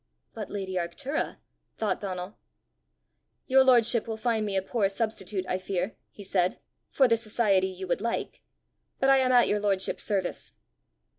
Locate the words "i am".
9.11-9.31